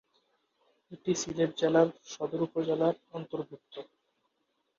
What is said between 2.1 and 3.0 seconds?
সদর উপজেলার